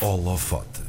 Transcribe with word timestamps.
Holofote. 0.00 0.85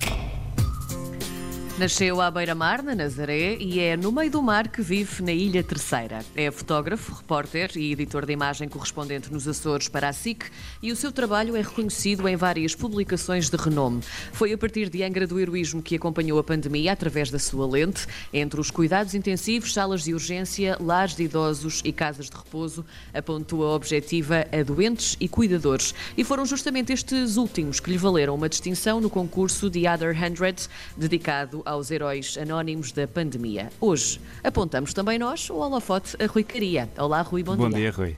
Nasceu 1.78 2.20
à 2.20 2.32
beira-mar, 2.32 2.82
na 2.82 2.96
Nazaré, 2.96 3.56
e 3.60 3.80
é 3.80 3.96
no 3.96 4.12
meio 4.12 4.32
do 4.32 4.42
mar 4.42 4.68
que 4.68 4.82
vive 4.82 5.22
na 5.22 5.32
Ilha 5.32 5.64
Terceira. 5.64 6.26
É 6.36 6.50
fotógrafo, 6.50 7.14
repórter 7.14 7.70
e 7.76 7.92
editor 7.92 8.26
de 8.26 8.34
imagem 8.34 8.68
correspondente 8.68 9.32
nos 9.32 9.48
Açores 9.48 9.88
para 9.88 10.10
a 10.10 10.14
SIC 10.14 10.46
e 10.82 10.92
o 10.92 10.96
seu 10.96 11.12
trabalho 11.12 11.56
é 11.56 11.62
reconhecido 11.62 12.28
em 12.28 12.36
várias 12.36 12.74
publicações 12.74 13.48
de 13.48 13.56
renome. 13.58 14.02
Foi 14.32 14.52
a 14.52 14.58
partir 14.58 14.90
de 14.90 15.04
Angra 15.04 15.28
do 15.28 15.40
Heroísmo 15.40 15.84
que 15.84 15.96
acompanhou 15.96 16.40
a 16.40 16.44
pandemia 16.44 16.94
através 16.94 17.30
da 17.30 17.38
sua 17.38 17.68
lente, 17.68 18.08
entre 18.34 18.60
os 18.60 18.72
cuidados 18.72 19.14
intensivos, 19.14 19.72
salas 19.72 20.04
de 20.04 20.16
urgência, 20.16 20.78
lares 20.80 21.16
de 21.16 21.26
idosos 21.26 21.84
e 21.86 21.92
casas 21.92 22.28
de 22.28 22.36
repouso, 22.36 22.84
apontou 23.14 23.64
a 23.64 23.76
objetiva 23.76 24.48
a 24.52 24.64
doentes 24.64 25.16
e 25.20 25.28
cuidadores. 25.28 25.94
E 26.18 26.24
foram 26.24 26.44
justamente 26.44 26.92
estes 26.92 27.38
últimos 27.38 27.80
que 27.80 27.92
lhe 27.92 28.00
valeram 28.00 28.34
uma 28.34 28.50
distinção 28.50 29.00
no 29.00 29.12
concurso 29.12 29.70
The 29.70 29.94
Other 29.94 30.18
Hundred, 30.18 30.68
dedicado 30.98 31.67
aos 31.68 31.92
heróis 31.92 32.38
anónimos 32.38 32.92
da 32.92 33.08
pandemia. 33.08 33.70
Hoje 33.80 34.20
apontamos 34.44 34.94
também 34.94 35.20
nós 35.20 35.50
o 35.50 35.58
holofote 35.58 36.16
a 36.22 36.26
Rui 36.26 36.44
Caria. 36.44 36.90
Olá, 36.98 37.22
Rui, 37.22 37.44
bom, 37.44 37.56
Bom 37.56 37.70
dia. 37.70 37.78
dia, 37.80 37.92
Rui. 37.92 38.18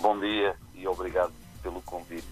Bom 0.00 0.18
dia 0.18 0.54
e 0.74 0.86
obrigado 0.88 1.32
pelo 1.62 1.80
convite. 1.82 2.24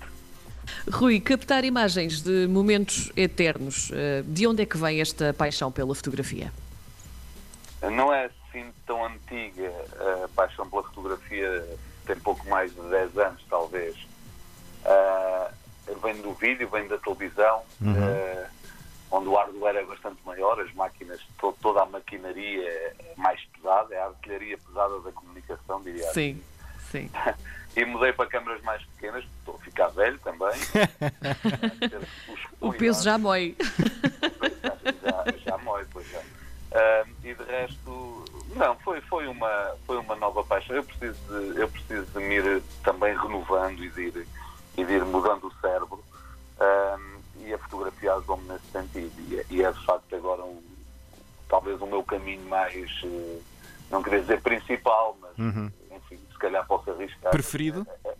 Rui, 0.90 1.20
captar 1.20 1.64
imagens 1.64 2.22
de 2.22 2.46
momentos 2.46 3.12
eternos, 3.16 3.90
eh, 3.92 4.22
de 4.26 4.46
onde 4.46 4.62
é 4.62 4.66
que 4.66 4.76
vem 4.76 5.00
esta 5.00 5.32
paixão 5.32 5.70
pela 5.70 5.94
fotografia? 5.94 6.52
Não 7.82 8.12
é 8.12 8.26
assim 8.26 8.66
tão 8.86 9.04
antiga 9.04 9.72
a 10.24 10.28
paixão 10.28 10.68
pela 10.68 10.82
fotografia, 10.84 11.64
tem 12.06 12.16
pouco 12.16 12.48
mais 12.48 12.74
de 12.74 12.80
10 12.80 13.18
anos, 13.18 13.42
talvez. 13.50 13.96
Ah, 14.84 15.50
vem 16.02 16.20
do 16.22 16.32
vídeo, 16.34 16.68
vem 16.70 16.86
da 16.88 16.98
televisão, 16.98 17.62
ah, 17.84 18.46
onde 19.12 19.28
o 19.28 19.34
hardware 19.36 19.76
é 19.76 19.84
bastante 19.84 20.18
maior, 20.24 20.58
as 20.58 20.72
máquinas, 20.74 21.20
to- 21.38 21.54
toda 21.60 21.82
a 21.82 21.86
maquinaria 21.86 22.66
é 22.66 22.94
mais 23.16 23.40
pesada, 23.44 23.94
é 23.94 24.00
a 24.00 24.06
artilharia 24.06 24.56
pesada 24.58 24.98
da 25.00 25.12
comunicação, 25.12 25.82
diria 25.82 26.08
assim. 26.08 26.42
Sim, 26.90 26.90
sim. 26.90 27.10
E 27.74 27.86
mudei 27.86 28.12
para 28.12 28.28
câmaras 28.28 28.60
mais 28.62 28.82
pequenas, 28.84 29.24
estou 29.38 29.54
a 29.54 29.58
ficar 29.64 29.88
velho 29.88 30.18
também. 30.18 30.52
O 32.60 32.70
peso 32.72 33.02
já 33.02 33.16
mói. 33.16 33.56
já, 35.02 35.24
já 35.44 35.58
mói, 35.58 35.84
pois 35.90 36.06
já. 36.10 36.20
Ah, 36.74 37.04
e 37.24 37.34
de 37.34 37.42
resto, 37.44 38.24
não, 38.56 38.76
foi, 38.80 39.00
foi, 39.02 39.26
uma, 39.26 39.74
foi 39.86 39.96
uma 39.96 40.14
nova 40.16 40.44
paixão. 40.44 40.76
Eu 40.76 40.84
preciso 40.84 41.18
de, 41.28 41.60
eu 41.60 41.68
preciso 41.68 42.04
de 42.06 42.18
me 42.18 42.34
ir 42.36 42.62
também 42.84 43.16
renovando 43.16 43.82
e 43.82 43.88
de 43.88 44.02
ir, 44.02 44.26
e 44.76 44.84
de 44.84 44.92
ir 44.92 45.04
mudando 45.06 45.44
o 45.46 45.52
cérebro. 45.60 46.01
Ah, 47.72 47.78
e 47.78 47.86
a 47.88 47.90
fotografia 47.90 48.14
ajudou-me 48.14 48.48
nesse 48.48 48.64
sentido. 48.70 49.20
E, 49.20 49.38
é- 49.40 49.46
e 49.50 49.64
é 49.64 49.72
de 49.72 49.84
facto 49.84 50.14
agora 50.14 50.44
um, 50.44 50.62
talvez 51.48 51.80
o 51.80 51.86
meu 51.86 52.04
caminho 52.04 52.48
mais, 52.48 52.74
eh, 53.04 53.40
não 53.90 54.02
queria 54.02 54.20
dizer 54.22 54.40
principal, 54.42 55.16
mas 55.20 55.38
enfim, 55.90 56.18
se 56.30 56.38
calhar 56.38 56.66
posso 56.66 56.90
arriscar. 56.90 57.30
Preferido? 57.32 57.86
É, 58.04 58.14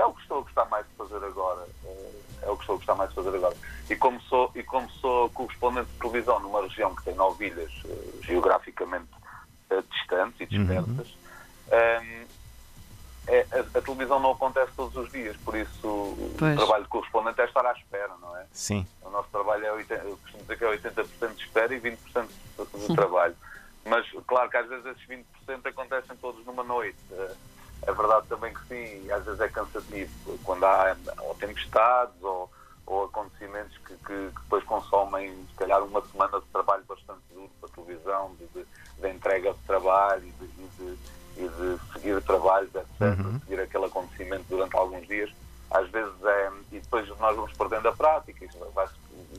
é 0.00 0.04
o 0.04 0.12
que 0.12 0.20
estou 0.22 0.38
a 0.38 0.42
gostar 0.42 0.64
mais 0.66 0.86
de 0.88 0.94
fazer 0.96 1.24
agora. 1.24 1.68
É, 1.84 2.10
é 2.42 2.50
o 2.50 2.56
que 2.56 2.62
estou 2.62 2.74
a 2.74 2.78
gostar 2.78 2.94
mais 2.94 3.08
de 3.10 3.14
fazer 3.16 3.34
agora. 3.34 3.56
E 3.88 3.96
como 3.96 4.20
sou, 4.22 4.50
e 4.54 4.62
como 4.62 4.88
sou 4.90 5.30
correspondente 5.30 5.90
de 5.92 5.98
televisão 5.98 6.40
numa 6.40 6.62
região 6.62 6.94
que 6.94 7.04
tem 7.04 7.14
nove 7.14 7.46
ilhas 7.46 7.72
eh, 7.86 8.20
geograficamente 8.22 9.10
eh, 9.70 9.82
distantes 9.90 10.40
e 10.40 10.46
dispersas, 10.46 11.08
ehm, 11.08 11.17
Sim. 18.68 18.86
O 19.00 19.08
nosso 19.08 19.30
trabalho 19.30 19.64
é 19.64 19.72
80, 19.72 20.04
eu 20.04 20.18
costumo 20.18 20.42
dizer 20.42 20.58
que 20.58 20.64
é 20.64 20.68
80% 20.68 21.34
de 21.34 21.42
espera 21.42 21.74
e 21.74 21.80
20% 21.80 22.28
de, 22.58 22.78
de 22.88 22.94
trabalho. 22.94 23.34
Mas 23.86 24.06
claro 24.26 24.50
que 24.50 24.56
às 24.58 24.68
vezes 24.68 24.84
esses 24.84 25.06
20% 25.06 25.24
acontecem 25.66 26.16
todos 26.18 26.44
numa 26.44 26.62
noite. 26.62 26.98
É 27.86 27.92
verdade 27.94 28.26
também 28.28 28.52
que 28.52 28.60
sim, 28.68 29.10
às 29.10 29.24
vezes 29.24 29.40
é 29.40 29.48
cansativo. 29.48 30.12
Quando 30.42 30.64
há 30.64 30.94
ou 31.20 31.34
tempestades 31.36 32.22
ou, 32.22 32.50
ou 32.84 33.04
acontecimentos 33.04 33.74
que, 33.86 33.94
que- 33.98 34.32
que 34.32 34.42
depois 34.42 34.62
consomem, 34.64 35.46
se 35.46 35.54
calhar, 35.54 35.82
uma 35.82 36.02
semana 36.10 36.38
de 36.40 36.46
trabalho 36.48 36.84
bastante 36.86 37.22
duro 37.32 37.50
para 37.60 37.70
a 37.70 37.72
televisão, 37.72 38.34
de, 38.34 38.46
de- 38.48 38.66
de 38.98 39.08
entrega 39.08 39.52
de 39.54 39.60
trabalho 39.60 40.24
e 40.26 40.32
de, 40.32 40.46
de- 40.48 40.98
e 41.36 41.48
de 41.48 41.80
seguir 41.94 42.20
trabalhos, 42.24 42.74
etc. 42.74 43.00
Seguir 43.44 43.60
aquele 43.60 43.84
acontecimento 43.86 44.44
durante 44.50 44.76
alguns 44.76 45.06
dias. 45.06 45.30
Às 45.70 45.88
vezes 45.90 46.14
é. 46.24 46.50
E 46.72 46.80
depois 46.80 47.08
nós 47.18 47.36
vamos 47.36 47.52
perdendo 47.52 47.88
a 47.88 47.92
prática, 47.92 48.46
vai, 48.74 48.86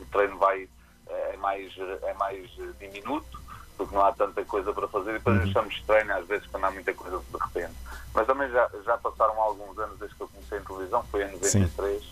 o 0.00 0.04
treino 0.06 0.38
vai. 0.38 0.68
É 1.08 1.36
mais, 1.38 1.72
é 1.76 2.14
mais 2.14 2.48
diminuto, 2.78 3.40
porque 3.76 3.92
não 3.92 4.04
há 4.04 4.12
tanta 4.12 4.44
coisa 4.44 4.72
para 4.72 4.86
fazer 4.86 5.10
e 5.10 5.14
depois 5.14 5.42
deixamos 5.42 5.74
de 5.74 5.82
treino, 5.82 6.14
às 6.14 6.24
vezes, 6.26 6.46
quando 6.46 6.64
há 6.66 6.70
muita 6.70 6.94
coisa 6.94 7.18
de 7.18 7.36
repente. 7.36 7.74
Mas 8.14 8.26
também 8.28 8.48
já, 8.50 8.70
já 8.84 8.96
passaram 8.96 9.40
alguns 9.40 9.76
anos 9.76 9.98
desde 9.98 10.16
que 10.16 10.22
eu 10.22 10.28
comecei 10.28 10.58
em 10.58 10.62
televisão, 10.62 11.02
foi 11.10 11.24
em 11.24 11.32
93. 11.32 12.04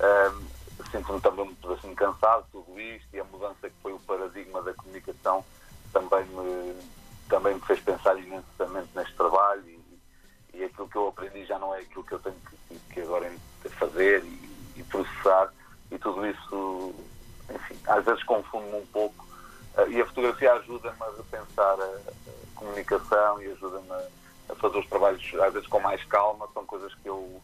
Ahm, 0.00 0.42
Sinto-me 0.90 1.20
também 1.20 1.44
um 1.44 1.54
pedacinho 1.54 1.94
cansado, 1.94 2.44
tudo 2.50 2.80
isto, 2.80 3.06
e 3.12 3.20
a 3.20 3.24
mudança 3.24 3.68
que 3.68 3.76
foi 3.82 3.92
o 3.92 4.00
paradigma 4.00 4.62
da 4.62 4.74
comunicação 4.74 5.44
também 5.92 6.24
me, 6.24 6.74
também 7.28 7.54
me 7.54 7.60
fez 7.60 7.80
pensar 7.80 8.18
imensamente 8.18 8.88
neste 8.94 9.14
trabalho 9.14 9.62
e, 9.66 10.00
e 10.54 10.64
aquilo 10.64 10.88
que 10.88 10.96
eu 10.96 11.08
aprendi 11.08 11.44
já 11.44 11.58
não 11.58 11.74
é 11.74 11.80
aquilo 11.80 12.04
que 12.04 12.12
eu 12.12 12.18
tenho 12.18 12.36
que, 12.68 12.78
que 12.92 13.00
agora 13.00 13.30
fazer 13.70 14.24
e, 14.24 14.72
e 14.76 14.82
processar 14.84 15.52
e 15.90 15.98
tudo 15.98 16.26
isso, 16.26 16.94
enfim, 17.50 17.78
às 17.86 18.04
vezes 18.04 18.22
confundo-me 18.24 18.76
um 18.82 18.86
pouco 18.86 19.26
eh, 19.76 19.88
e 19.90 20.00
a 20.00 20.06
fotografia 20.06 20.52
ajuda-me 20.54 21.02
a 21.02 21.16
repensar 21.16 21.78
a, 21.80 21.84
a 21.84 22.54
comunicação 22.54 23.42
e 23.42 23.52
ajuda-me 23.52 23.90
a, 23.90 24.06
a 24.52 24.54
fazer 24.56 24.78
os 24.78 24.86
trabalhos 24.88 25.22
às 25.40 25.52
vezes 25.52 25.68
com 25.68 25.80
mais 25.80 26.02
calma, 26.04 26.48
são 26.54 26.64
coisas 26.66 26.94
que 26.96 27.08
eu, 27.08 27.40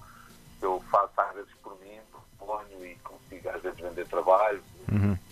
que 0.58 0.64
eu 0.66 0.82
faço 0.90 1.12
às 1.20 1.34
vezes 1.34 1.50
por 1.62 1.78
mim, 1.80 1.98
proponho 2.38 2.84
e 2.86 2.94
consigo 2.96 3.48
às 3.50 3.60
vezes 3.62 3.78
vender 3.80 4.06
trabalho. 4.06 4.62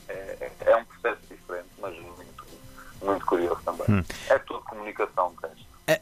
É, 0.09 0.13
é- 0.41 0.71
é 0.71 0.77
um 0.77 0.85
processo 0.85 1.21
diferente, 1.29 1.69
mas 1.79 1.95
muito, 1.99 2.45
muito 3.03 3.27
curioso 3.27 3.61
também. 3.65 3.87
É 4.29 4.39
tudo 4.41 4.61
comunicação. 4.65 5.35
A- 5.43 5.49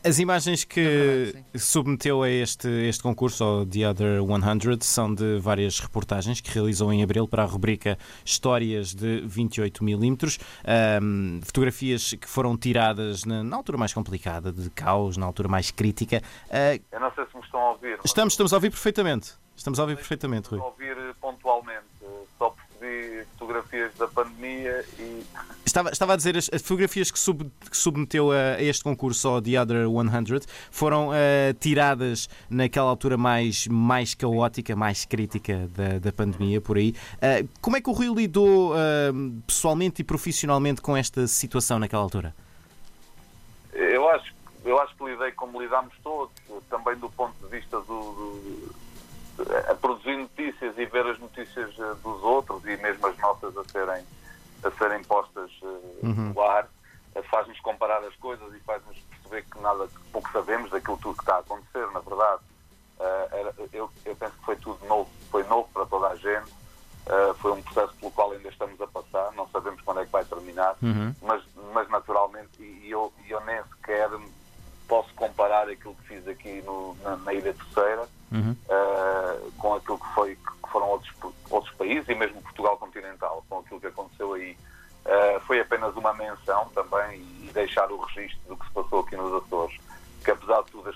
As 0.03 0.19
imagens 0.19 0.65
que 0.65 0.81
verdade, 0.81 1.45
submeteu 1.59 2.23
a 2.23 2.31
este, 2.31 2.67
este 2.89 3.03
concurso, 3.03 3.45
ao 3.45 3.67
The 3.67 3.87
Other 3.91 4.21
100, 4.23 4.81
são 4.81 5.15
de 5.15 5.39
várias 5.39 5.79
reportagens 5.79 6.41
que 6.41 6.51
realizou 6.51 6.91
em 6.91 7.03
abril 7.03 7.29
para 7.29 7.43
a 7.43 7.47
rubrica 7.47 7.99
Histórias 8.25 8.95
de 8.95 9.23
28mm. 9.29 10.41
Ahm, 10.67 11.41
fotografias 11.43 12.15
que 12.15 12.27
foram 12.27 12.57
tiradas 12.57 13.27
na, 13.27 13.45
na 13.45 13.57
altura 13.57 13.77
mais 13.77 13.93
complicada, 13.93 14.51
de 14.51 14.71
caos, 14.71 15.19
na 15.19 15.27
altura 15.27 15.49
mais 15.49 15.71
crítica. 15.71 16.23
Ah, 16.51 16.79
Eu 16.91 17.01
não 17.01 17.13
sei 17.15 17.27
se 17.27 17.37
me 17.37 17.43
estão 17.43 17.61
a 17.61 17.71
ouvir. 17.73 17.97
mas 17.99 18.07
estamos, 18.07 18.33
estamos 18.33 18.53
a 18.55 18.57
ouvir 18.57 18.71
perfeitamente. 18.71 19.33
Estamos 19.55 19.79
a 19.79 19.83
ouvir 19.83 19.97
perfeitamente, 19.97 20.49
Rui. 20.49 20.59
Estou 20.61 20.69
a 20.69 20.73
ouvir 20.73 20.97
eh, 20.97 21.15
pontualmente. 21.21 21.85
Eh, 22.03 22.07
Só 22.39 22.51
percebi 22.81 23.25
fotografias 23.75 23.95
da 23.99 24.09
pandemia 24.09 24.85
e 24.99 25.23
Estava, 25.67 25.91
estava 25.91 26.13
a 26.13 26.17
dizer, 26.17 26.37
as, 26.37 26.49
as 26.53 26.63
fotografias 26.63 27.11
que, 27.11 27.19
sub- 27.19 27.51
que 27.69 27.77
submeteu 27.77 28.31
a, 28.31 28.57
a 28.59 28.63
este 28.63 28.85
concurso, 28.85 29.27
ao 29.27 29.43
The 29.43 29.61
Other 29.61 29.87
100, 29.89 30.41
foram 30.71 31.11
ah, 31.11 31.17
tiradas 31.59 32.29
naquela 32.49 32.91
altura 32.91 33.17
mais, 33.17 33.67
mais 33.67 34.15
caótica, 34.15 34.77
mais 34.77 35.05
crítica 35.05 35.69
da, 35.75 35.99
da 35.99 36.13
pandemia, 36.13 36.61
por 36.61 36.77
aí. 36.77 36.95
Ah, 37.21 37.45
como 37.61 37.77
é 37.77 37.81
que 37.81 37.89
o 37.91 37.93
Rui 37.93 38.07
lidou 38.09 38.73
ah, 38.75 38.77
pessoalmente 39.47 40.03
e 40.03 40.05
profissionalmente 40.05 40.81
com 40.81 40.97
esta 40.97 41.27
situação 41.27 41.79
naquela 41.79 42.03
altura? 42.03 42.35
eu 43.73 44.09
acho, 44.11 44.33
eu 44.65 44.79
acho 44.81 44.95
que 44.97 45.05
lidei 45.05 45.33
como 45.33 45.61
lidámos 45.61 45.93
todos, 46.05 46.31
também 46.71 46.95
do 46.97 47.09
ponto 47.11 47.35
de 47.43 47.49
vista 47.49 47.79
do, 47.81 47.85
do- 47.87 48.74
a 49.69 49.75
produzir 49.75 50.17
notícias 50.17 50.79
e 50.79 50.87
ver 50.87 51.07
as 51.07 51.19
notícias 51.19 51.71
eh, 51.79 51.95
dos 52.03 52.23
outros 52.23 52.65
e 52.65 52.77
mesmo 52.77 53.07
as 53.07 53.19
nossas 53.19 53.57
a 53.57 53.65
serem, 53.65 54.05
a 54.63 54.71
serem 54.73 55.03
postas 55.05 55.51
eh, 55.63 56.07
no 56.07 56.41
ar, 56.41 56.69
eh, 57.15 57.23
faz-nos 57.23 57.59
comparar 57.61 58.03
as 58.05 58.15
coisas 58.17 58.55
e 58.55 58.61
faz-nos 58.61 58.97
perceber 58.99 59.45
que 59.51 59.59
nada, 59.61 59.89
pouco 60.13 60.31
sabemos 60.31 60.71
daquilo 60.71 60.97
tudo 60.99 61.17
que 61.17 61.23
está 61.23 61.37
a 61.37 61.41
acontecer, 61.41 61.87
na 61.91 62.01
verdade. 62.01 62.43
Eu, 63.73 63.91
eu 64.05 64.17
penso 64.17 64.33
que 64.35 64.45
foi 64.45 64.57
tudo 64.57 64.87
novo, 64.87 65.11
foi 65.31 65.43
novo 65.45 65.69
para 65.75 65.85
toda 65.85 66.09
a 66.09 66.17
gente. 66.17 66.51
Foi 67.39 67.53
um 67.53 67.61
processo 67.61 67.93
pelo 67.97 68.13
qual 68.13 68.31
ainda 68.31 68.49
estamos 68.49 68.81
a 68.81 68.87
passar, 68.87 69.33
não 69.33 69.49
sabemos 69.49 69.83
quando 69.83 70.01
é 70.01 70.07
que 70.07 70.13
vai 70.13 70.25
terminar, 70.25 70.77
mas, 70.81 71.17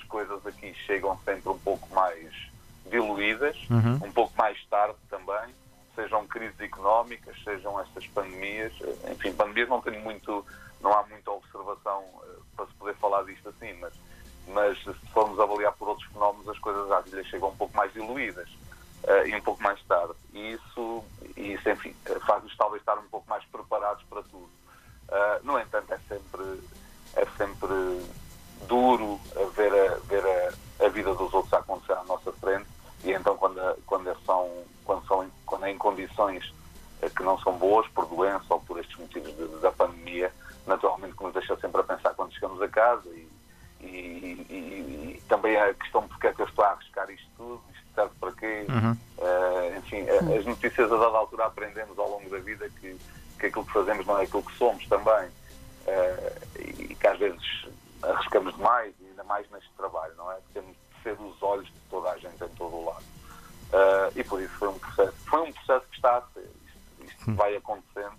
coisas 0.08 0.44
aqui 0.46 0.74
chegam 0.86 1.16
sempre 1.24 1.48
um 1.48 1.58
pouco 1.58 1.88
mais 1.94 2.32
diluídas, 2.90 3.56
um 4.04 4.12
pouco 4.12 4.32
mais 4.36 4.62
tarde 4.66 4.96
também, 5.08 5.54
sejam 5.94 6.26
crises 6.26 6.58
económicas, 6.60 7.36
sejam 7.44 7.78
estas 7.80 8.06
pandemias. 8.08 8.72
Enfim, 9.10 9.32
pandemias 9.32 9.68
não 9.68 9.80
tem 9.80 10.00
muito, 10.00 10.44
não 10.80 10.92
há 10.92 11.02
muita 11.04 11.30
observação 11.30 12.04
para 12.56 12.66
se 12.66 12.74
poder 12.74 12.94
falar 12.96 13.24
disto 13.24 13.48
assim, 13.48 13.72
mas, 13.74 13.92
mas 14.48 14.78
se 14.78 14.92
formos 15.12 15.38
avaliar 15.38 15.72
por 15.72 15.88
outros 15.88 16.08
fenómenos, 16.08 16.48
as 16.48 16.58
coisas 16.58 16.90
às 16.90 17.10
vezes 17.10 17.26
chegam 17.26 17.48
um 17.50 17.56
pouco 17.56 17.76
mais 17.76 17.92
diluídas 17.92 18.48
e 19.26 19.34
um 19.34 19.40
pouco 19.40 19.62
mais 19.62 19.80
tarde. 19.84 20.14
E 20.32 20.52
isso, 20.52 21.04
isso 21.36 21.68
enfim, 21.68 21.94
faz-nos 22.26 22.56
talvez 22.56 22.82
estar 22.82 22.98
um 22.98 23.08
pouco 23.08 23.28
mais 23.28 23.44
preparados 23.46 24.02
para 24.04 24.22
tudo. 24.22 24.50
no 25.42 25.58
entanto, 25.58 25.92
é 25.92 25.98
sempre, 26.08 26.60
é 27.14 27.26
sempre 27.36 27.74
que, 53.38 53.46
aquilo 53.46 53.64
que 53.64 53.72
fazemos 53.72 54.06
não 54.06 54.18
é 54.18 54.24
aquilo 54.24 54.42
que 54.42 54.56
somos 54.56 54.86
também. 54.86 55.28
Uh, 55.86 56.58
e 56.58 56.94
que 56.94 57.06
às 57.06 57.18
vezes 57.18 57.66
arriscamos 58.02 58.54
demais, 58.54 58.94
e 59.00 59.06
ainda 59.06 59.24
mais 59.24 59.50
neste 59.50 59.70
trabalho, 59.72 60.14
não 60.16 60.30
é? 60.30 60.38
Temos 60.52 60.76
de 60.76 61.02
ser 61.02 61.20
os 61.20 61.42
olhos 61.42 61.66
de 61.66 61.80
toda 61.90 62.10
a 62.10 62.18
gente 62.18 62.42
em 62.42 62.48
todo 62.48 62.74
o 62.74 62.84
lado. 62.84 63.04
Uh, 63.72 64.18
e 64.18 64.24
por 64.24 64.40
isso 64.40 64.54
foi 64.54 64.68
um 64.68 64.78
processo, 64.78 65.12
foi 65.26 65.40
um 65.42 65.52
processo 65.52 65.86
que 65.90 65.96
está 65.96 66.18
a 66.18 66.22
ser, 66.32 66.50
isto, 66.66 67.04
isto 67.04 67.30
hum. 67.30 67.34
vai 67.34 67.56
acontecendo, 67.56 68.14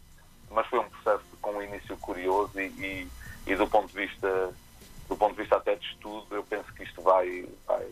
mas 0.52 0.68
foi 0.68 0.80
um 0.80 0.90
processo 0.90 1.24
com 1.42 1.52
um 1.52 1.62
início 1.62 1.98
curioso 1.98 2.60
e, 2.60 2.68
e, 2.68 3.12
e, 3.48 3.56
do 3.56 3.68
ponto 3.68 3.88
de 3.88 4.08
vista 4.08 4.54
do 5.08 5.16
ponto 5.16 5.36
de 5.36 5.42
vista 5.42 5.58
até 5.58 5.76
de 5.76 5.86
estudo, 5.88 6.28
eu 6.36 6.44
penso 6.44 6.72
que 6.74 6.84
isto 6.84 7.02
vai, 7.02 7.50
vai 7.66 7.84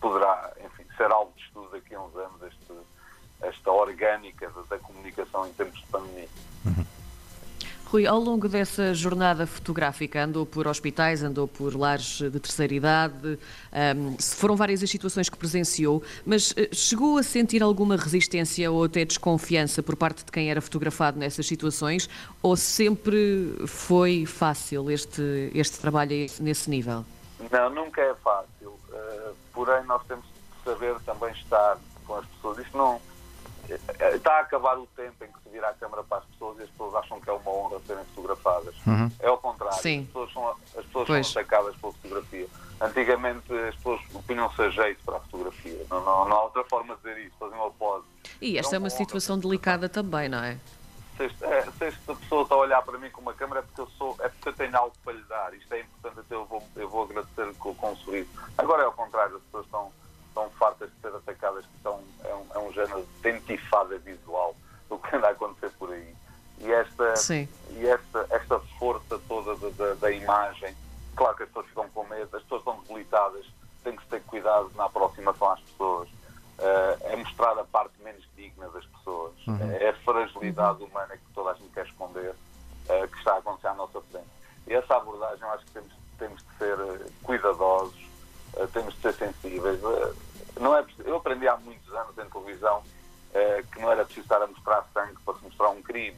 poderá, 0.00 0.50
enfim, 0.64 0.84
ser 0.96 1.10
algo 1.12 1.30
de 1.36 1.42
estudo 1.44 1.68
daqui 1.70 1.94
a 1.94 2.00
uns 2.00 2.16
anos, 2.16 2.42
este, 2.42 2.72
orgânica 3.84 4.50
da, 4.50 4.62
da 4.62 4.78
comunicação 4.78 5.46
em 5.46 5.52
tempos 5.52 5.80
de 5.80 5.86
pandemia. 5.86 6.28
Uhum. 6.64 6.84
Rui, 7.94 8.08
ao 8.08 8.18
longo 8.18 8.48
dessa 8.48 8.92
jornada 8.92 9.46
fotográfica, 9.46 10.24
andou 10.24 10.44
por 10.44 10.66
hospitais, 10.66 11.22
andou 11.22 11.46
por 11.46 11.76
lares 11.76 12.18
de 12.18 12.40
terceira 12.40 12.74
idade, 12.74 13.38
um, 13.96 14.16
foram 14.20 14.56
várias 14.56 14.82
as 14.82 14.90
situações 14.90 15.28
que 15.28 15.36
presenciou, 15.36 16.02
mas 16.26 16.50
uh, 16.50 16.74
chegou 16.74 17.18
a 17.18 17.22
sentir 17.22 17.62
alguma 17.62 17.96
resistência 17.96 18.68
ou 18.68 18.82
até 18.82 19.04
desconfiança 19.04 19.80
por 19.80 19.94
parte 19.94 20.24
de 20.24 20.32
quem 20.32 20.50
era 20.50 20.60
fotografado 20.60 21.20
nessas 21.20 21.46
situações, 21.46 22.10
ou 22.42 22.56
sempre 22.56 23.54
foi 23.64 24.26
fácil 24.26 24.90
este, 24.90 25.52
este 25.54 25.78
trabalho 25.78 26.26
nesse 26.40 26.68
nível? 26.68 27.04
Não, 27.48 27.70
nunca 27.70 28.00
é 28.00 28.14
fácil, 28.16 28.70
uh, 28.70 29.36
porém 29.52 29.84
nós 29.84 30.02
temos 30.08 30.24
de 30.24 30.64
saber 30.64 30.96
também 31.06 31.30
estar 31.30 31.78
com 32.04 32.16
as 32.16 32.26
pessoas. 32.26 32.58
Isto 32.58 32.76
não 32.76 33.00
está 33.72 34.38
a 34.38 34.40
acabar 34.40 34.78
o 34.78 34.86
tempo 34.88 35.24
em 35.24 35.28
que 35.28 35.42
se 35.42 35.48
vira 35.50 35.68
a 35.68 35.74
câmara 35.74 36.02
para 36.04 36.18
as 36.18 36.24
pessoas 36.24 36.58
e 36.58 36.62
as 36.62 36.70
pessoas 36.70 36.94
acham 36.96 37.20
que 37.20 37.30
é 37.30 37.32
uma 37.32 37.50
honra 37.50 37.80
serem 37.86 38.04
fotografadas. 38.06 38.74
Uhum. 38.86 39.10
É 39.20 39.28
ao 39.28 39.38
contrário. 39.38 39.80
Sim. 39.80 40.00
As 40.00 40.06
pessoas, 40.06 40.32
são, 40.32 40.48
as 40.48 40.86
pessoas 40.86 41.26
são 41.26 41.40
atacadas 41.42 41.76
pela 41.76 41.92
fotografia. 41.92 42.46
Antigamente 42.80 43.52
as 43.52 43.74
pessoas 43.76 44.00
punham-se 44.26 44.62
a 44.62 44.70
jeito 44.70 45.02
para 45.04 45.16
a 45.16 45.20
fotografia. 45.20 45.86
Não, 45.90 46.00
não, 46.04 46.28
não, 46.28 46.36
há 46.36 46.42
outra 46.44 46.64
forma 46.64 46.94
de 46.96 47.02
dizer 47.02 47.26
isso, 47.26 47.36
fazer 47.38 47.54
uma 47.54 47.70
pose. 47.70 48.04
E 48.40 48.58
esta 48.58 48.76
é 48.76 48.78
uma 48.78 48.90
situação 48.90 49.38
delicada 49.38 49.88
também, 49.88 50.28
não 50.28 50.42
é? 50.42 50.58
Se, 51.16 51.24
é, 51.44 51.62
se 51.70 51.84
esta 51.84 52.14
pessoa 52.16 52.42
está 52.42 52.56
a 52.56 52.58
olhar 52.58 52.82
para 52.82 52.98
mim 52.98 53.08
com 53.10 53.20
uma 53.20 53.32
câmera 53.32 53.60
é 53.60 53.62
porque 53.62 53.80
eu 53.80 53.88
sou, 53.96 54.16
é 54.18 54.28
porque 54.28 54.48
eu 54.48 54.52
tenho 54.52 54.76
algo 54.76 54.92
para 55.04 55.12
lhe 55.12 55.22
dar. 55.24 55.54
Isto 55.54 55.72
é 55.72 55.80
importante, 55.80 56.26
então 56.26 56.40
eu 56.40 56.46
vou, 56.46 56.62
eu 56.74 56.88
vou 56.88 57.04
agradecer 57.04 57.54
com, 57.54 57.72
com 57.74 57.92
um 57.92 57.96
sorriso. 57.98 58.28
Agora 58.58 58.82
é 58.82 58.86
ao 58.86 58.92
contrário, 58.92 59.36
as 59.36 59.42
pessoas 59.44 59.64
estão 59.66 59.92
estão 60.34 60.50
fartas 60.58 60.90
de 60.90 61.00
ser 61.00 61.14
atacadas, 61.14 61.64
que 61.64 61.82
são, 61.82 62.02
é, 62.24 62.34
um, 62.34 62.46
é 62.54 62.58
um 62.58 62.72
género 62.72 63.06
E 67.70 67.86
esta, 67.86 68.18
e 68.18 68.20
esta, 68.20 68.26
esta 68.30 68.60
força 68.78 69.18
toda 69.28 69.56
da, 69.56 69.68
da, 69.70 69.94
da, 69.94 70.10
imagem, 70.10 70.74
claro 71.14 71.36
que 71.36 71.42
as 71.44 71.48
pessoas 71.48 71.66
ficam 71.66 71.88
com 71.90 72.04
medo, 72.04 72.36
as 72.36 72.42
pessoas 72.42 72.60
estão 72.60 72.78
debilitadas, 72.80 73.46
tem 73.82 73.94
que 73.94 74.02
se 74.02 74.08
ter 74.08 74.22
cuidado 74.22 74.70
na 74.74 74.84
aproximação 74.84 75.50
às 75.50 75.60
pessoas. 75.60 76.08
Uh, 76.56 76.96
é 77.06 77.16
mostrar 77.16 77.58
a 77.58 77.64
parte 77.64 77.94
menos 78.00 78.24
digna 78.36 78.68
das 78.68 78.86
pessoas. 78.86 79.32
Uhum. 79.46 79.72
É 79.72 79.88
a 79.88 79.94
fragilidade 79.94 80.82
uhum. 80.82 80.88
humana 80.88 81.16
que 81.16 81.32
toda 81.34 81.50
a 81.50 81.54
gente 81.54 81.70
quer 81.70 81.84
esconder, 81.84 82.30
uh, 82.30 83.08
que 83.08 83.18
está 83.18 83.32
a 83.32 83.38
acontecer 83.38 83.66
à 83.66 83.74
nossa 83.74 84.00
frente. 84.02 84.28
E 84.68 84.72
essa 84.72 84.96
abordagem, 84.96 85.40
eu 85.42 85.50
acho 85.50 85.64
que 85.66 85.72
temos, 85.72 85.92
temos 86.16 86.42
de 86.42 86.58
ser 86.58 86.78
uh, 86.78 87.12
cuidadosos, 87.24 88.06
temos 88.72 88.94
de 88.94 89.00
ser 89.00 89.14
sensíveis. 89.14 89.80
Não 90.60 90.76
é, 90.76 90.86
eu 91.04 91.16
aprendi 91.16 91.48
há 91.48 91.56
muitos 91.56 91.92
anos 91.92 92.16
em 92.16 92.30
televisão 92.30 92.84
que 93.72 93.80
não 93.80 93.90
era 93.90 94.04
preciso 94.04 94.24
estar 94.24 94.40
a 94.40 94.46
mostrar 94.46 94.86
sangue 94.94 95.16
para 95.24 95.34
se 95.34 95.42
mostrar 95.42 95.70
um 95.70 95.82
crime. 95.82 96.16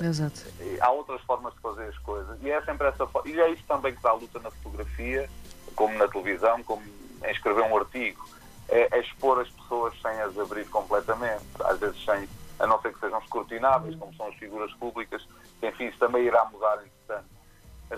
Exato. 0.00 0.42
Há 0.80 0.90
outras 0.90 1.20
formas 1.22 1.54
de 1.54 1.60
fazer 1.60 1.84
as 1.84 1.98
coisas. 1.98 2.38
E 2.42 2.50
é 2.50 2.60
sempre 2.62 2.88
essa 2.88 3.08
E 3.24 3.40
é 3.40 3.50
isso 3.50 3.64
também 3.66 3.92
que 3.92 3.98
está 3.98 4.10
a 4.10 4.14
luta 4.14 4.38
na 4.40 4.50
fotografia, 4.50 5.28
como 5.74 5.96
na 5.98 6.08
televisão, 6.08 6.62
como 6.62 6.82
em 6.82 7.30
escrever 7.30 7.62
um 7.62 7.76
artigo. 7.76 8.28
É, 8.68 8.96
é 8.96 9.00
expor 9.00 9.40
as 9.40 9.48
pessoas 9.50 9.94
sem 10.00 10.20
as 10.20 10.38
abrir 10.38 10.66
completamente. 10.68 11.44
Às 11.64 11.78
vezes 11.78 12.04
sem, 12.04 12.28
a 12.58 12.66
não 12.66 12.80
ser 12.80 12.92
que 12.92 13.00
sejam 13.00 13.18
escrutináveis, 13.18 13.96
como 13.96 14.14
são 14.14 14.28
as 14.28 14.34
figuras 14.36 14.72
públicas. 14.74 15.26
Enfim, 15.62 15.86
isso 15.86 15.98
também 15.98 16.24
irá 16.24 16.44
mudar, 16.46 16.76
entretanto. 16.76 17.34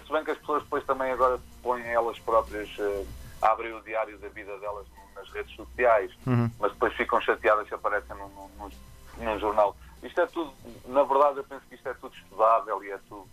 Se 0.04 0.12
bem 0.12 0.24
que 0.24 0.30
as 0.30 0.38
pessoas 0.38 0.62
depois 0.62 0.84
também 0.84 1.10
agora 1.12 1.38
põem 1.62 1.82
elas 1.86 2.18
próprias, 2.18 2.68
uh, 2.78 3.06
abrem 3.40 3.72
o 3.72 3.80
diário 3.82 4.18
da 4.18 4.28
vida 4.28 4.56
delas 4.58 4.86
nas 5.14 5.28
redes 5.30 5.54
sociais, 5.54 6.10
uhum. 6.26 6.50
mas 6.58 6.72
depois 6.72 6.92
ficam 6.94 7.20
chateadas 7.20 7.66
se 7.68 7.74
aparecem 7.74 8.14
num, 8.16 8.28
num, 8.58 8.70
num, 9.18 9.38
jornal. 9.38 9.76
Isto 10.02 10.20
é 10.20 10.26
tudo, 10.26 10.52
na 10.86 11.02
verdade, 11.02 11.38
eu 11.38 11.44
penso 11.44 11.62
que 11.68 11.74
isto 11.74 11.88
é 11.88 11.94
tudo 11.94 12.14
estudável 12.14 12.82
e 12.84 12.90
é 12.90 12.98
tudo. 13.08 13.28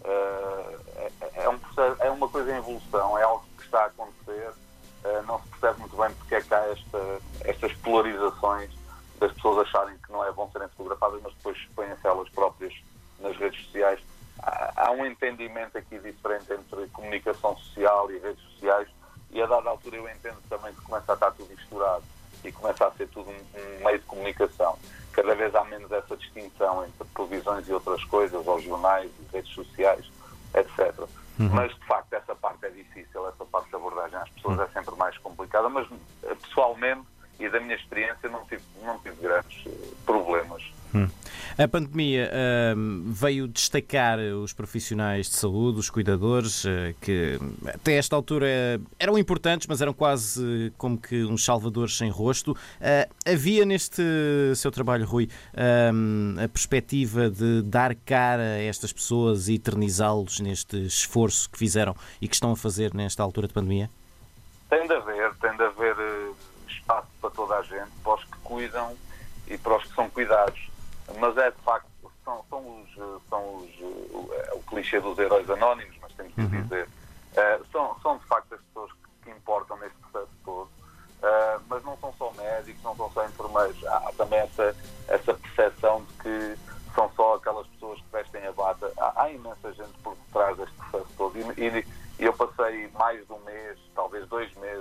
Uh, 0.00 0.80
é, 0.96 1.42
é, 1.42 1.48
um 1.48 1.58
é 2.00 2.10
uma 2.10 2.28
coisa 2.28 2.52
em 2.52 2.58
evolução, 2.58 3.18
é 3.18 3.22
algo 3.22 3.44
que 3.56 3.64
está 3.64 3.82
a 3.82 3.86
acontecer. 3.86 4.50
Uh, 5.04 5.22
não 5.26 5.40
se 5.42 5.48
percebe 5.48 5.80
muito 5.80 5.96
bem 5.96 6.10
porque 6.14 6.34
é 6.34 6.40
que 6.40 6.54
há 6.54 6.66
esta, 6.70 7.20
estas 7.44 7.72
polarizações 7.74 8.70
das 9.18 9.32
pessoas 9.32 9.66
acharem 9.66 9.96
que 9.98 10.12
não 10.12 10.24
é 10.24 10.32
bom 10.32 10.50
serem 10.52 10.68
fotografadas, 10.68 11.20
mas 11.22 11.34
depois 11.34 11.58
põem-se 11.74 12.06
elas 12.06 12.28
próprias 12.30 12.74
nas 13.20 13.36
redes 13.36 13.64
sociais 13.64 14.00
há 14.76 14.90
um 14.92 15.04
entendimento 15.04 15.76
aqui 15.76 15.98
diferente 15.98 16.52
entre 16.52 16.86
comunicação 16.88 17.56
social 17.58 18.10
e 18.10 18.18
redes 18.18 18.42
sociais 18.52 18.88
e 19.30 19.42
a 19.42 19.46
dada 19.46 19.68
altura 19.68 19.96
eu 19.96 20.08
entendo 20.08 20.38
também 20.48 20.72
que 20.72 20.80
começa 20.82 21.12
a 21.12 21.14
estar 21.14 21.30
tudo 21.32 21.50
misturado 21.50 22.04
e 22.44 22.52
começa 22.52 22.86
a 22.86 22.90
ser 22.92 23.08
tudo 23.08 23.30
um, 23.30 23.34
um 23.34 23.84
meio 23.84 23.98
de 23.98 24.04
comunicação. 24.04 24.78
Cada 25.18 25.34
vez 25.34 25.52
há 25.52 25.64
menos 25.64 25.90
essa 25.90 26.16
distinção 26.16 26.84
entre 26.84 27.04
televisões 27.12 27.68
e 27.68 27.72
outras 27.72 28.04
coisas, 28.04 28.46
ou 28.46 28.60
jornais 28.60 29.10
e 29.18 29.36
redes 29.36 29.52
sociais, 29.52 30.08
etc. 30.54 30.96
Uhum. 31.40 31.48
Mas, 31.52 31.74
de 31.74 31.84
facto, 31.86 32.12
essa 32.12 32.36
parte 32.36 32.66
é 32.66 32.70
difícil, 32.70 33.26
essa 33.26 33.44
parte 33.44 33.68
de 33.68 33.74
abordagem 33.74 34.16
às 34.16 34.28
pessoas 34.28 34.58
uhum. 34.58 34.62
é 34.62 34.68
sempre 34.68 34.94
mais 34.94 35.18
complicada, 35.18 35.68
mas 35.68 35.88
eh, 36.22 36.36
pessoalmente 36.36 37.02
e 37.40 37.48
da 37.48 37.58
minha 37.58 37.74
experiência 37.74 38.28
não 38.28 38.44
tive, 38.44 38.62
não 38.80 38.96
tive. 39.00 39.26
Hum. 39.26 39.42
A 41.60 41.66
pandemia 41.66 42.30
uh, 42.30 43.02
veio 43.04 43.48
destacar 43.48 44.20
os 44.20 44.52
profissionais 44.52 45.28
de 45.28 45.34
saúde, 45.34 45.80
os 45.80 45.90
cuidadores, 45.90 46.64
uh, 46.64 46.94
que 47.00 47.36
até 47.66 47.94
esta 47.94 48.14
altura 48.14 48.46
eram 48.96 49.18
importantes, 49.18 49.66
mas 49.66 49.82
eram 49.82 49.92
quase 49.92 50.72
como 50.78 50.96
que 50.96 51.24
uns 51.24 51.44
salvadores 51.44 51.98
sem 51.98 52.10
rosto. 52.10 52.52
Uh, 52.52 53.12
havia 53.28 53.64
neste 53.64 54.00
seu 54.54 54.70
trabalho, 54.70 55.04
Rui, 55.04 55.28
a 55.56 56.48
perspectiva 56.48 57.28
de 57.28 57.62
dar 57.62 57.92
cara 57.96 58.42
a 58.42 58.62
estas 58.62 58.92
pessoas 58.92 59.48
e 59.48 59.54
eternizá-los 59.54 60.38
neste 60.38 60.76
esforço 60.86 61.50
que 61.50 61.58
fizeram 61.58 61.96
e 62.20 62.28
que 62.28 62.34
estão 62.34 62.52
a 62.52 62.56
fazer 62.56 62.94
nesta 62.94 63.20
altura 63.24 63.48
de 63.48 63.54
pandemia? 63.54 63.90
Tem 64.70 64.86
de 64.86 64.92
haver, 64.92 65.34
tem 65.40 65.56
de 65.56 65.62
haver 65.64 65.96
eh, 65.98 66.30
espaço 66.68 67.08
para 67.20 67.30
toda 67.30 67.56
a 67.56 67.62
gente, 67.62 67.90
para 68.04 68.14
os 68.14 68.22
que 68.22 68.38
cuidam 68.44 68.96
e 69.48 69.58
para 69.58 69.76
os 69.76 69.82
que 69.82 69.94
são 69.96 70.08
cuidados 70.08 70.68
mas 71.16 71.36
é 71.38 71.50
de 71.50 71.58
facto, 71.62 71.88
são, 72.24 72.44
são 72.50 72.82
os, 72.82 72.94
são 73.28 73.56
os, 73.56 73.70
é 74.46 74.54
o 74.54 74.62
clichê 74.62 75.00
dos 75.00 75.18
heróis 75.18 75.48
anónimos, 75.48 75.96
mas 76.00 76.12
temos 76.12 76.34
que 76.34 76.40
uhum. 76.40 76.62
dizer, 76.62 76.86
uh, 76.86 77.66
são, 77.72 77.98
são 78.00 78.18
de 78.18 78.26
facto 78.26 78.54
as 78.54 78.60
pessoas 78.60 78.92
que, 78.92 78.98
que 79.24 79.30
importam 79.30 79.76
neste 79.78 79.96
processo 79.98 80.32
todo, 80.44 80.68
uh, 80.68 81.62
mas 81.68 81.82
não 81.84 81.96
são 81.98 82.12
só 82.18 82.30
médicos, 82.32 82.82
não 82.82 82.94
são 82.96 83.10
só 83.12 83.24
enfermeiros, 83.24 83.86
há 83.86 84.12
também 84.16 84.40
essa, 84.40 84.76
essa 85.08 85.34
percepção 85.34 86.04
de 86.04 86.12
que 86.22 86.58
são 86.94 87.10
só 87.16 87.34
aquelas 87.36 87.66
pessoas 87.68 88.00
que 88.00 88.12
vestem 88.12 88.46
a 88.46 88.52
bata, 88.52 88.92
há, 88.98 89.22
há 89.22 89.30
imensa 89.30 89.72
gente 89.72 89.96
por 90.02 90.14
detrás 90.26 90.56
deste 90.56 90.74
processo 90.76 91.08
todo, 91.16 91.38
e, 91.38 91.60
e, 91.60 91.86
e 92.18 92.24
eu 92.24 92.32
passei 92.32 92.88
mais 92.88 93.26
de 93.26 93.32
um 93.32 93.38
mês, 93.40 93.78
talvez 93.94 94.28
dois 94.28 94.52
meses 94.56 94.77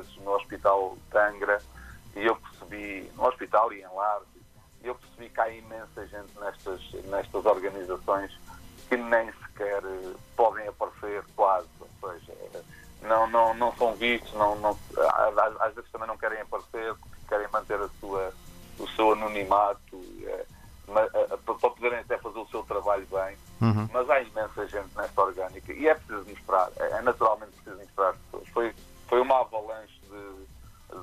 não, 14.37 14.55
não, 14.57 14.77
às, 15.59 15.73
vezes 15.73 15.89
também 15.91 16.07
não 16.07 16.17
querem 16.17 16.41
aparecer 16.41 16.93
porque 16.95 17.17
querem 17.27 17.47
manter 17.51 17.79
a 17.79 17.89
sua, 17.99 18.33
o 18.79 18.87
seu 18.89 19.13
anonimato 19.13 20.01
é, 20.23 20.45
para 20.87 21.69
poderem 21.69 21.99
até 21.99 22.17
fazer 22.17 22.39
o 22.39 22.47
seu 22.47 22.63
trabalho 22.63 23.05
bem, 23.07 23.37
uhum. 23.61 23.89
mas 23.91 24.09
há 24.09 24.21
imensa 24.21 24.67
gente 24.67 24.95
nesta 24.95 25.21
orgânica 25.21 25.73
e 25.73 25.87
é 25.87 25.93
preciso 25.93 26.29
mostrar, 26.29 26.69
é, 26.77 26.91
é 26.91 27.01
naturalmente 27.01 27.51
preciso 27.51 27.77
mostrar 27.77 28.09
as 28.09 28.17
pessoas. 28.17 28.47
Foi, 28.49 28.75
foi 29.07 29.21
uma 29.21 29.41
avalanche 29.41 29.99
de, 30.01 30.45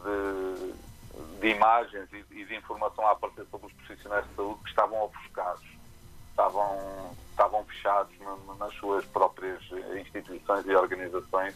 de, 0.03 1.41
de 1.41 1.49
imagens 1.49 2.09
e, 2.13 2.25
e, 2.31 2.45
de 2.47 2.57
informação 2.57 3.07
a 3.07 3.13
aparecer 3.13 3.47
sobre 3.51 3.67
os 3.67 3.73
profissionais 3.75 4.27
de 4.29 4.35
saúde 4.35 4.61
que 4.63 4.71
estavam 4.71 5.05
ofuscados, 5.05 5.67
estavam, 6.31 7.15
estavam 7.31 7.65
fechados 7.67 8.15
nas 8.59 8.75
suas 8.77 9.05
próprias 9.07 9.61
instituições 10.01 10.67
e 10.67 10.75
organizações 10.75 11.55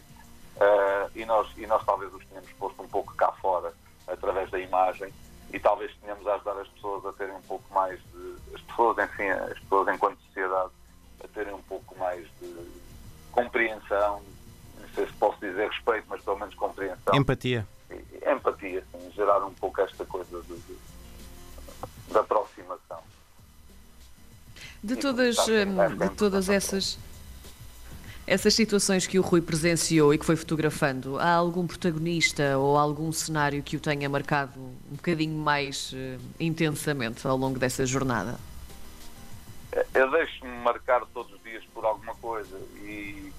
uh, 0.58 1.10
e, 1.14 1.24
nós, 1.24 1.48
e 1.56 1.66
nós 1.66 1.84
talvez 1.84 2.12
os 2.12 2.24
tenhamos 2.26 2.50
posto 2.52 2.82
um 2.82 2.88
pouco 2.88 3.14
cá 3.14 3.32
fora 3.32 3.72
através 4.06 4.50
da 4.50 4.58
imagem 4.58 5.12
e 5.52 5.58
talvez 5.58 5.94
tenhamos 6.00 6.26
a 6.26 6.34
ajudar 6.34 6.58
as 6.60 6.68
pessoas 6.68 7.06
a 7.06 7.12
terem 7.12 7.34
um 7.34 7.42
pouco 7.42 7.72
mais 7.72 7.98
de. 8.12 8.54
as 8.54 8.60
pessoas, 8.62 8.98
enfim, 8.98 9.28
as 9.28 9.58
pessoas 9.60 9.94
enquanto 9.94 10.18
sociedade 10.26 10.70
a 11.24 11.28
terem 11.28 11.54
um 11.54 11.62
pouco 11.62 11.98
mais 11.98 12.26
de 12.40 12.54
compreensão, 13.32 14.22
não 14.78 14.88
sei 14.94 15.06
se 15.06 15.12
posso 15.14 15.38
dizer 15.40 15.68
respeito, 15.68 16.06
mas 16.08 16.22
pelo 16.22 16.38
menos 16.38 16.54
compreensão. 16.54 17.14
Empatia. 17.14 17.66
E, 17.90 18.30
empatia, 18.30 18.84
sim, 18.92 19.10
gerar 19.12 19.44
um 19.44 19.54
pouco 19.54 19.80
esta 19.80 20.04
coisa 20.04 20.42
de, 20.42 20.56
de, 20.58 20.78
da 22.12 22.20
aproximação. 22.20 23.02
De 24.82 24.96
todas, 24.96 25.36
hum, 25.48 25.96
de 25.96 26.08
todas 26.10 26.48
essas 26.48 26.98
essas 28.28 28.52
situações 28.54 29.06
que 29.06 29.18
o 29.18 29.22
Rui 29.22 29.40
presenciou 29.40 30.12
e 30.12 30.18
que 30.18 30.24
foi 30.24 30.36
fotografando, 30.36 31.18
há 31.18 31.32
algum 31.32 31.66
protagonista 31.66 32.58
ou 32.58 32.76
algum 32.76 33.10
cenário 33.10 33.62
que 33.62 33.76
o 33.76 33.80
tenha 33.80 34.08
marcado 34.08 34.60
um 34.60 34.96
bocadinho 34.96 35.36
mais 35.36 35.92
uh, 35.92 36.20
intensamente 36.38 37.26
ao 37.26 37.36
longo 37.36 37.58
dessa 37.58 37.86
jornada? 37.86 38.38
Eu 39.94 40.10
deixo-me 40.10 40.50
marcar 40.58 41.04
todos 41.06 41.32
os 41.32 41.42
dias 41.42 41.64
por 41.72 41.84
alguma 41.84 42.14
coisa 42.16 42.58
e 42.82 43.32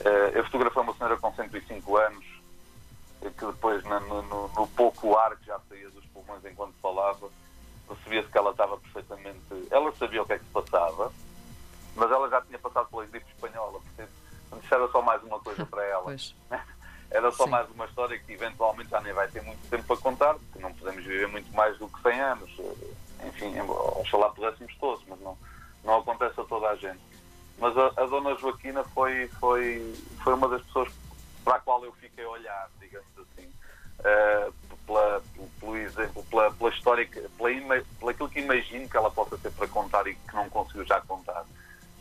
uh, 0.00 0.08
eu 0.34 0.44
fotografei 0.44 0.82
uma 0.82 0.94
senhora 0.94 1.16
com 1.16 1.34
105 1.34 1.96
anos 1.96 2.24
que 3.20 3.46
depois 3.46 3.84
no, 3.84 4.00
no, 4.00 4.48
no 4.48 4.66
pouco 4.68 5.16
ar 5.16 5.36
que 5.36 5.46
já 5.46 5.58
saía 5.68 5.88
dos 5.90 6.04
pulmões 6.06 6.44
enquanto 6.44 6.74
falava 6.82 7.28
percebia-se 7.88 8.28
que 8.28 8.38
ela 8.38 8.50
estava 8.50 8.76
perfeitamente 8.78 9.38
ela 9.70 9.92
sabia 9.94 10.22
o 10.22 10.26
que 10.26 10.32
é 10.32 10.38
que 10.38 10.44
se 10.44 10.50
passava 10.50 11.12
mas 11.94 12.10
ela 12.10 12.28
já 12.28 12.40
tinha 12.42 12.58
passado 12.58 12.88
pela 12.88 13.06
gripe 13.06 13.26
espanhola, 13.30 13.80
portanto, 13.80 14.10
isso 14.62 14.74
era 14.74 14.88
só 14.88 15.02
mais 15.02 15.22
uma 15.22 15.38
coisa 15.40 15.64
para 15.66 15.84
ela. 15.84 16.04
Pois. 16.04 16.34
Era 17.12 17.30
só 17.30 17.44
Sim. 17.44 17.50
mais 17.50 17.70
uma 17.70 17.84
história 17.84 18.18
que 18.18 18.32
eventualmente 18.32 18.88
já 18.88 18.98
nem 19.02 19.12
vai 19.12 19.28
ter 19.28 19.42
muito 19.42 19.60
tempo 19.68 19.84
para 19.84 19.98
contar, 19.98 20.32
porque 20.32 20.58
não 20.58 20.72
podemos 20.72 21.04
viver 21.04 21.28
muito 21.28 21.54
mais 21.54 21.76
do 21.76 21.86
que 21.86 22.00
100 22.00 22.20
anos. 22.20 22.50
Enfim, 23.26 23.60
oxalá 23.60 24.30
pudéssemos 24.30 24.74
todos, 24.76 25.04
mas 25.06 25.20
não, 25.20 25.36
não 25.84 25.98
acontece 25.98 26.40
a 26.40 26.44
toda 26.44 26.68
a 26.70 26.76
gente. 26.76 27.02
Mas 27.58 27.76
a, 27.76 27.88
a 27.98 28.06
Dona 28.06 28.34
Joaquina 28.36 28.82
foi, 28.82 29.28
foi, 29.38 29.94
foi 30.24 30.32
uma 30.32 30.48
das 30.48 30.62
pessoas 30.62 30.90
para 31.44 31.56
a 31.56 31.60
qual 31.60 31.84
eu 31.84 31.92
fiquei 31.92 32.24
a 32.24 32.30
olhar, 32.30 32.70
digamos 32.80 33.06
assim. 33.18 33.46
Uh, 34.00 34.52
pela, 34.86 35.22
pelo 35.60 35.76
exemplo, 35.76 36.24
pela, 36.30 36.50
pela 36.50 36.70
história, 36.70 37.06
pela, 37.06 37.82
pela 37.98 38.10
aquilo 38.10 38.28
que 38.28 38.40
imagino 38.40 38.88
que 38.88 38.96
ela 38.96 39.10
possa 39.10 39.36
ter 39.36 39.52
para 39.52 39.68
contar 39.68 40.06
e 40.06 40.14
que 40.14 40.34
não 40.34 40.48
conseguiu 40.48 40.84
já 40.86 41.00
contar. 41.02 41.44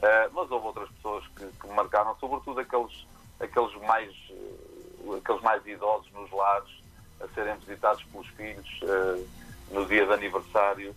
Uh, 0.01 0.33
mas 0.33 0.49
houve 0.49 0.65
outras 0.65 0.89
pessoas 0.89 1.23
que, 1.35 1.45
que, 1.45 1.67
me 1.67 1.73
marcaram, 1.75 2.15
sobretudo 2.19 2.59
aqueles, 2.59 3.05
aqueles, 3.39 3.75
mais, 3.81 4.11
uh, 4.31 5.15
aqueles 5.15 5.41
mais 5.43 5.65
idosos 5.67 6.11
nos 6.11 6.31
lares, 6.31 6.83
a 7.19 7.27
serem 7.35 7.55
visitados 7.57 8.03
pelos 8.05 8.27
filhos 8.29 8.67
uh, 8.81 9.27
no 9.69 9.85
dia 9.85 10.05
de 10.05 10.13
aniversário 10.13 10.95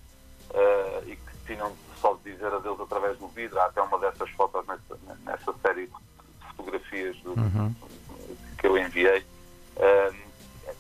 e 1.06 1.16
que 1.16 1.46
tinham 1.46 1.73
só 2.00 2.14
de 2.14 2.32
dizer 2.32 2.52
adeus 2.52 2.80
através 2.80 3.18
do 3.18 3.26
vidro. 3.28 3.58
Há 3.61 3.66
até 3.66 3.82
uma 3.82 3.99
dessas 3.99 4.30
fotos 4.30 4.64
nessa, 4.66 4.99
nessa 5.25 5.54
série 5.61 5.87
de 5.87 5.92
fotografias 6.56 7.16
do, 7.18 7.30
uhum. 7.30 7.75
que 8.58 8.66
eu 8.66 8.78
enviei. 8.78 9.25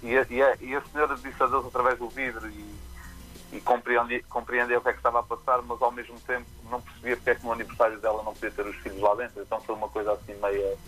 E 0.02 0.16
a, 0.16 0.26
e, 0.30 0.42
a, 0.42 0.56
e, 0.60 0.76
a, 0.76 0.82
senhora 0.82 1.16
disse 1.16 1.42
adeus 1.42 1.66
através 1.66 1.98
do 1.98 2.08
vidro 2.08 2.48
e 2.48 2.74
e 3.52 3.60
compreendia, 3.60 4.22
compreendia 4.28 4.78
o 4.78 4.80
que 4.80 4.88
é 4.88 4.92
que 4.92 4.98
estava 4.98 5.20
a 5.20 5.22
passar, 5.22 5.62
mas 5.62 5.80
ao 5.80 5.92
mesmo 5.92 6.18
tempo 6.20 6.46
não 6.70 6.80
percebia 6.80 7.16
porque 7.16 7.30
é 7.30 7.34
que 7.34 7.44
no 7.44 7.52
aniversário 7.52 7.98
dela 8.00 8.22
não 8.22 8.34
podia 8.34 8.50
ter 8.50 8.66
os 8.66 8.76
filhos 8.76 9.00
lá 9.00 9.14
dentro. 9.14 9.42
Então 9.42 9.60
foi 9.60 9.74
uma 9.74 9.88
coisa 9.88 10.12
assim 10.12 10.34
meio 10.34 10.78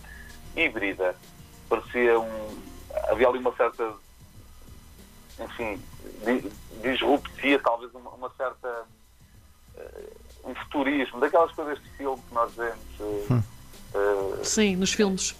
híbrida. 0.55 1.15
Parecia 1.69 2.19
um. 2.19 2.61
Havia 3.09 3.27
ali 3.27 3.39
uma 3.39 3.55
certa. 3.55 3.93
Enfim, 5.39 5.81
disruptia, 6.81 7.59
talvez 7.59 7.93
uma, 7.93 8.09
uma 8.11 8.31
certa. 8.31 8.85
Uh, 9.75 10.27
um 10.49 10.55
futurismo, 10.55 11.19
daquelas 11.19 11.51
coisas 11.51 11.77
de 11.81 11.89
filme 11.91 12.21
que 12.27 12.33
nós 12.33 12.53
vemos. 12.53 12.99
Uh, 12.99 13.43
uh, 13.93 14.45
Sim, 14.45 14.77
nos 14.77 14.93
filmes. 14.93 15.35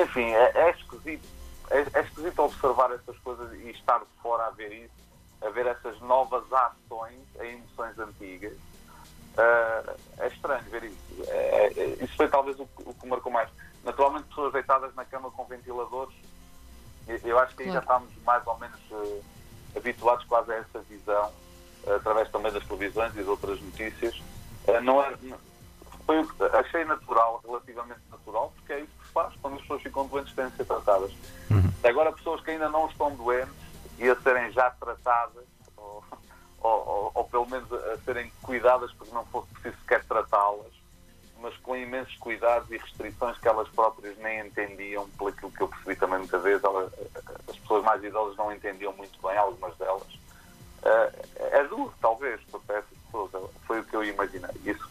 Enfim, 0.00 0.30
é, 0.30 0.52
é 0.54 0.70
esquisito. 0.70 1.26
É, 1.70 1.86
é 1.98 2.02
esquisito 2.02 2.38
observar 2.40 2.92
essas 2.92 3.18
coisas 3.18 3.52
e 3.60 3.70
estar 3.70 3.98
de 3.98 4.22
fora 4.22 4.46
a 4.46 4.50
ver 4.50 4.72
isso 4.72 5.01
a 5.44 5.50
ver 5.50 5.66
essas 5.66 5.98
novas 6.00 6.44
ações 6.52 7.20
em 7.40 7.56
emoções 7.56 7.98
antigas. 7.98 8.52
Uh, 9.32 9.96
é 10.18 10.28
estranho 10.28 10.62
ver 10.64 10.84
isso. 10.84 11.24
É, 11.28 11.72
é, 11.76 12.04
isso 12.04 12.16
foi 12.16 12.28
talvez 12.28 12.58
o, 12.60 12.68
o, 12.84 12.94
que 12.94 13.06
marcou 13.06 13.32
mais. 13.32 13.48
Naturalmente, 13.82 14.28
pessoas 14.28 14.52
deitadas 14.52 14.94
na 14.94 15.04
cama 15.04 15.30
com 15.30 15.44
ventiladores, 15.44 16.14
eu 17.24 17.38
acho 17.38 17.56
que 17.56 17.62
aí 17.64 17.72
já 17.72 17.80
estamos 17.80 18.10
mais 18.24 18.46
ou 18.46 18.58
menos 18.58 18.80
uh, 18.90 19.24
habituados 19.74 20.24
quase 20.26 20.52
a 20.52 20.56
essa 20.56 20.80
visão, 20.80 21.32
uh, 21.84 21.94
através 21.94 22.30
também 22.30 22.52
das 22.52 22.64
televisões 22.66 23.16
e 23.16 23.22
de 23.22 23.28
outras 23.28 23.60
notícias. 23.60 24.22
não 24.82 25.02
é, 25.02 25.16
foi, 26.06 26.26
achei 26.52 26.84
natural, 26.84 27.40
relativamente 27.44 28.00
natural, 28.10 28.52
porque 28.56 28.72
é 28.74 28.80
isso 28.80 28.92
que 29.00 29.06
se 29.06 29.12
faz. 29.12 29.34
Quando 29.40 29.54
as 29.54 29.60
pessoas 29.62 29.82
ficam 29.82 30.06
doentes, 30.06 30.34
têm 30.34 30.48
de 30.48 30.56
ser 30.56 30.64
tratadas. 30.66 31.10
Uhum. 31.50 31.72
Agora, 31.82 32.12
pessoas 32.12 32.40
que 32.42 32.50
ainda 32.50 32.68
não 32.68 32.86
estão 32.86 33.14
doentes, 33.16 33.61
serem 34.22 34.52
já 34.52 34.70
tratadas, 34.70 35.44
ou, 35.76 36.04
ou, 36.60 37.12
ou, 37.14 37.24
pelo 37.24 37.46
menos 37.46 37.72
a 37.72 37.98
serem 37.98 38.30
cuidadas 38.42 38.92
porque 38.92 39.12
não 39.14 39.24
fosse 39.26 39.48
preciso 39.54 39.76
sequer 39.82 40.04
tratá-las, 40.04 40.72
mas 41.40 41.56
com 41.58 41.76
imensos 41.76 42.16
cuidados 42.18 42.70
e 42.70 42.76
restrições 42.76 43.36
que 43.38 43.48
elas 43.48 43.68
próprias 43.68 44.16
nem 44.18 44.46
entendiam, 44.46 45.08
pelo 45.10 45.30
aquilo 45.30 45.50
que 45.50 45.60
eu 45.60 45.68
percebi 45.68 45.96
também 45.96 46.18
muitas 46.20 46.42
vezes, 46.42 46.62
elas, 46.62 46.92
as 47.48 47.58
pessoas 47.58 47.84
mais 47.84 48.02
idosas 48.04 48.36
não 48.36 48.52
entendiam 48.52 48.92
muito 48.92 49.20
bem, 49.20 49.36
algumas 49.36 49.76
delas. 49.76 50.06
Uh, 50.82 51.12
é 51.36 51.64
duro, 51.64 51.92
talvez, 52.00 52.40
para 52.66 52.78
essas 52.78 52.98
pessoas, 53.06 53.50
foi 53.66 53.80
o 53.80 53.84
que 53.84 53.94
eu 53.94 54.04
imaginei. 54.04 54.50
Isso, 54.64 54.88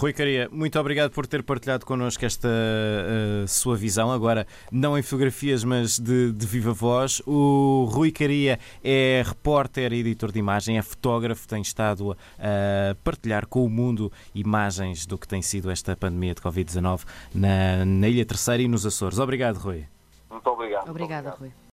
Rui 0.00 0.14
Caria, 0.14 0.48
muito 0.50 0.80
obrigado 0.80 1.10
por 1.10 1.26
ter 1.26 1.42
partilhado 1.42 1.84
connosco 1.84 2.24
esta 2.24 2.48
uh, 2.48 3.46
sua 3.46 3.76
visão, 3.76 4.10
agora 4.10 4.46
não 4.72 4.96
em 4.96 5.02
fotografias, 5.02 5.62
mas 5.62 5.98
de, 5.98 6.32
de, 6.32 6.46
viva 6.46 6.72
voz. 6.72 7.20
O 7.26 7.84
Rui 7.84 8.10
Caria 8.10 8.58
é 8.82 9.22
repórter 9.22 9.92
e 9.92 10.00
editor 10.00 10.32
de 10.32 10.38
imagem, 10.38 10.78
é 10.78 10.82
fotógrafo, 10.82 11.46
tem 11.46 11.60
estado 11.60 12.16
a 12.38 12.94
partilhar 13.04 13.46
com 13.46 13.62
o 13.62 13.68
mundo 13.68 14.10
imagens 14.34 15.04
do 15.04 15.18
que 15.18 15.28
tem 15.28 15.42
sido 15.42 15.70
esta 15.70 15.94
pandemia 15.94 16.34
de 16.34 16.40
Covid-19 16.40 17.02
na, 17.34 17.84
na 17.84 18.08
Ilha 18.08 18.24
Terceira 18.24 18.62
e 18.62 18.68
nos 18.68 18.86
Açores. 18.86 19.18
Obrigado, 19.18 19.58
Rui. 19.58 19.84
Muito 20.30 20.48
obrigado. 20.48 20.88
Obrigada, 20.88 21.30
Rui. 21.38 21.50